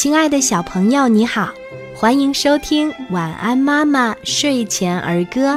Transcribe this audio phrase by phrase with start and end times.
[0.00, 1.52] 亲爱的小朋友，你好，
[1.94, 5.56] 欢迎收听《晚安妈妈睡前儿歌》。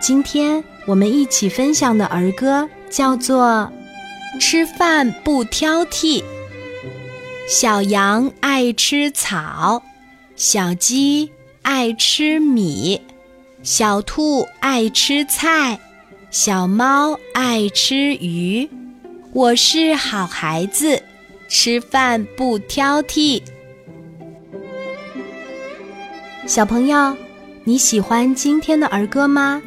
[0.00, 3.70] 今天我们一起分享的儿歌叫做
[4.40, 6.22] 《吃饭不挑剔》。
[7.46, 9.82] 小羊爱吃草，
[10.34, 11.30] 小鸡
[11.60, 13.02] 爱吃米，
[13.62, 15.78] 小兔爱吃菜，
[16.30, 18.66] 小猫爱吃鱼。
[19.34, 21.02] 我是好孩子。
[21.50, 23.40] 吃饭不挑剔，
[26.48, 27.14] 小朋友，
[27.64, 29.60] 你喜欢今天的儿歌吗？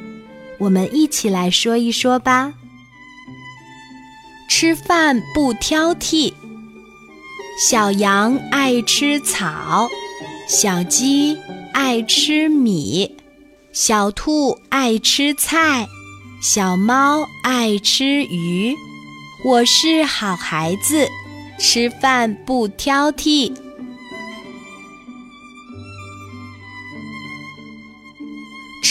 [0.58, 2.54] 我们一起来说一说吧。
[4.50, 6.34] 吃饭不挑剔，
[7.70, 9.88] 小羊爱吃草，
[10.48, 11.38] 小鸡
[11.72, 13.16] 爱吃米，
[13.72, 15.88] 小兔爱吃菜，
[16.42, 18.76] 小猫爱吃鱼。
[19.46, 21.08] 我是好孩子。
[21.60, 23.54] 吃饭不挑剔，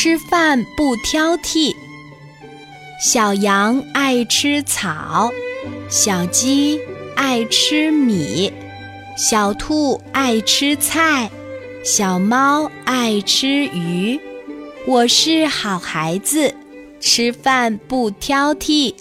[0.03, 1.77] 吃饭不挑剔。
[2.99, 5.31] 小羊爱吃草，
[5.91, 6.81] 小鸡
[7.15, 8.51] 爱吃米，
[9.15, 11.31] 小兔爱吃菜，
[11.85, 14.19] 小猫爱吃鱼。
[14.87, 16.55] 我是好孩子，
[16.99, 18.95] 吃饭不挑剔。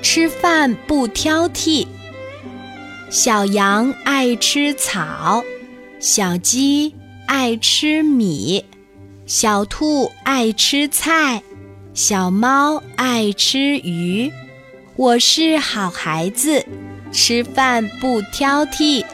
[0.00, 1.84] 吃饭不挑剔，
[3.08, 5.44] 小羊爱吃草，
[6.00, 6.92] 小鸡
[7.28, 8.64] 爱吃米，
[9.26, 11.40] 小兔爱吃菜，
[11.94, 14.32] 小猫爱吃鱼。
[14.96, 16.66] 我是好孩子，
[17.12, 19.04] 吃饭不挑剔。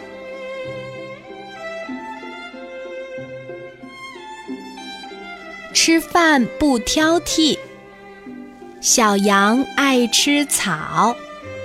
[5.75, 7.59] 吃饭不挑剔。
[8.81, 11.15] 小羊爱吃草，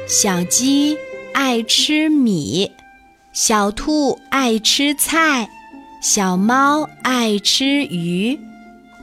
[0.08, 0.98] 小鸡
[1.40, 2.72] 爱吃米，
[3.32, 5.48] 小兔爱吃菜，
[6.02, 8.40] 小猫爱吃鱼。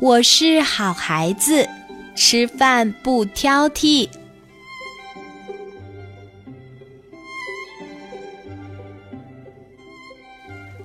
[0.01, 1.69] 我是好孩子，
[2.17, 4.09] 吃饭不挑剔。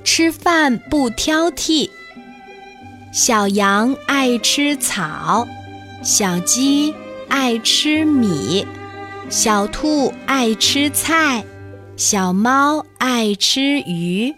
[0.03, 1.89] 吃饭不挑剔。
[3.11, 5.47] 小羊爱吃草，
[6.03, 6.93] 小鸡。
[7.27, 8.65] 爱吃米，
[9.29, 11.45] 小兔爱吃菜，
[11.95, 14.33] 小猫爱吃鱼。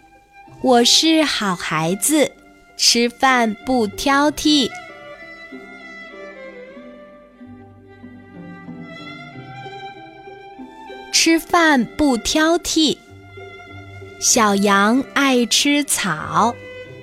[0.60, 2.30] 我是好孩子，
[2.76, 4.68] 吃饭不挑剔。
[11.10, 12.98] 吃饭不挑剔。
[14.20, 16.54] 小羊爱吃草，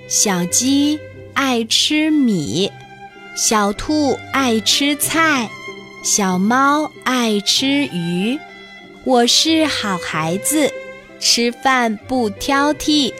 [0.06, 1.00] 小鸡
[1.34, 2.70] 爱吃米，
[3.34, 5.50] 小兔爱吃菜。
[6.02, 8.38] 小猫爱吃鱼，
[9.04, 10.72] 我是好孩子，
[11.20, 13.12] 吃饭不挑剔。